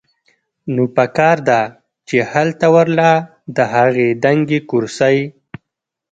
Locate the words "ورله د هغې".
2.75-4.07